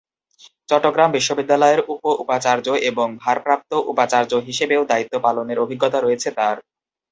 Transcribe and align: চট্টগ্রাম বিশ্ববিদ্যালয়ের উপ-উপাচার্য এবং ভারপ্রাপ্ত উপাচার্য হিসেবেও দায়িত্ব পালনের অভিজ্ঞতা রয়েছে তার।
চট্টগ্রাম 0.69 1.09
বিশ্ববিদ্যালয়ের 1.11 1.81
উপ-উপাচার্য 1.93 2.67
এবং 2.89 3.07
ভারপ্রাপ্ত 3.23 3.71
উপাচার্য 3.91 4.31
হিসেবেও 4.47 4.81
দায়িত্ব 4.91 5.13
পালনের 5.25 5.61
অভিজ্ঞতা 5.63 5.97
রয়েছে 5.99 6.29
তার। 6.37 6.57